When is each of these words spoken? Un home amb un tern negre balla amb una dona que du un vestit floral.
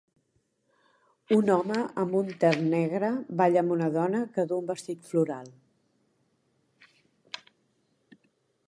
Un 1.35 1.51
home 1.55 1.83
amb 2.03 2.17
un 2.21 2.31
tern 2.43 2.65
negre 2.71 3.11
balla 3.43 3.61
amb 3.65 3.75
una 3.77 3.91
dona 3.99 4.23
que 4.39 4.47
du 4.53 4.59
un 4.63 4.71
vestit 4.71 5.07
floral. 5.11 5.53